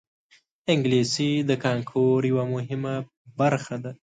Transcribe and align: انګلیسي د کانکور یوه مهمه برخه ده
انګلیسي 0.71 1.31
د 1.49 1.51
کانکور 1.63 2.19
یوه 2.31 2.45
مهمه 2.53 2.95
برخه 3.39 3.75
ده 3.83 3.91